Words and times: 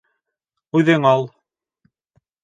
Үҙең 0.79 1.05
ал. 1.09 1.25